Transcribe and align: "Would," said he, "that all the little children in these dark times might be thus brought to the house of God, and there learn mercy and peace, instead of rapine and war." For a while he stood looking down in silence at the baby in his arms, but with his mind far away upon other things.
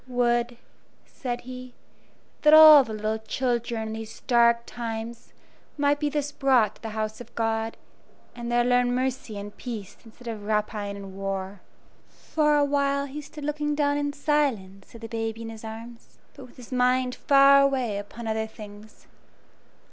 "Would," 0.07 0.57
said 1.05 1.41
he, 1.41 1.75
"that 2.41 2.55
all 2.55 2.83
the 2.83 2.91
little 2.95 3.19
children 3.19 3.89
in 3.89 3.93
these 3.93 4.21
dark 4.21 4.65
times 4.65 5.31
might 5.77 5.99
be 5.99 6.09
thus 6.09 6.31
brought 6.31 6.77
to 6.77 6.81
the 6.81 6.89
house 6.97 7.21
of 7.21 7.35
God, 7.35 7.77
and 8.35 8.51
there 8.51 8.63
learn 8.63 8.95
mercy 8.95 9.37
and 9.37 9.55
peace, 9.55 9.95
instead 10.03 10.27
of 10.27 10.43
rapine 10.45 10.95
and 10.97 11.15
war." 11.15 11.61
For 12.09 12.57
a 12.57 12.65
while 12.65 13.05
he 13.05 13.21
stood 13.21 13.43
looking 13.45 13.75
down 13.75 13.95
in 13.95 14.11
silence 14.11 14.95
at 14.95 15.01
the 15.01 15.07
baby 15.07 15.43
in 15.43 15.49
his 15.51 15.63
arms, 15.63 16.17
but 16.33 16.45
with 16.47 16.57
his 16.57 16.71
mind 16.71 17.13
far 17.13 17.61
away 17.61 17.99
upon 17.99 18.25
other 18.25 18.47
things. 18.47 19.05